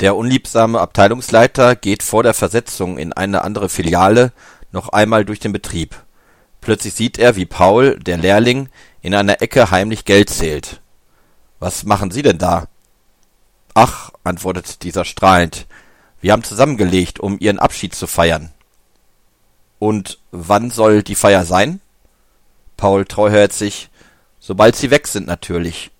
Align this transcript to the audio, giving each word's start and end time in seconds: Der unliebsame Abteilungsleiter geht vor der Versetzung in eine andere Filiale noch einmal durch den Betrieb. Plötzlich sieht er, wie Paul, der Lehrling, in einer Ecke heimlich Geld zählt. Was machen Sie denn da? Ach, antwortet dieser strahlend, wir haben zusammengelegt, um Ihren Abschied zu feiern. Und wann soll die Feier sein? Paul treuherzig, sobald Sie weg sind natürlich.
Der 0.00 0.16
unliebsame 0.16 0.80
Abteilungsleiter 0.80 1.76
geht 1.76 2.02
vor 2.02 2.22
der 2.22 2.32
Versetzung 2.32 2.96
in 2.96 3.12
eine 3.12 3.44
andere 3.44 3.68
Filiale 3.68 4.32
noch 4.72 4.88
einmal 4.88 5.26
durch 5.26 5.40
den 5.40 5.52
Betrieb. 5.52 5.94
Plötzlich 6.62 6.94
sieht 6.94 7.18
er, 7.18 7.36
wie 7.36 7.44
Paul, 7.44 7.98
der 7.98 8.16
Lehrling, 8.16 8.70
in 9.02 9.14
einer 9.14 9.42
Ecke 9.42 9.70
heimlich 9.70 10.06
Geld 10.06 10.30
zählt. 10.30 10.80
Was 11.58 11.84
machen 11.84 12.10
Sie 12.10 12.22
denn 12.22 12.38
da? 12.38 12.68
Ach, 13.74 14.10
antwortet 14.24 14.82
dieser 14.84 15.04
strahlend, 15.04 15.66
wir 16.22 16.32
haben 16.32 16.44
zusammengelegt, 16.44 17.20
um 17.20 17.38
Ihren 17.38 17.58
Abschied 17.58 17.94
zu 17.94 18.06
feiern. 18.06 18.52
Und 19.78 20.18
wann 20.30 20.70
soll 20.70 21.02
die 21.02 21.14
Feier 21.14 21.44
sein? 21.44 21.80
Paul 22.78 23.04
treuherzig, 23.04 23.90
sobald 24.38 24.76
Sie 24.76 24.90
weg 24.90 25.06
sind 25.06 25.26
natürlich. 25.26 25.90